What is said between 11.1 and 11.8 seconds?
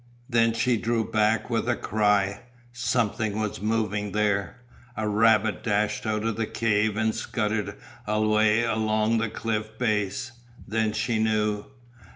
knew.